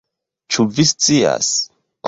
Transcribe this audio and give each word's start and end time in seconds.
Ĉu 0.55 0.65
vi 0.79 0.87
scias? 0.93 1.53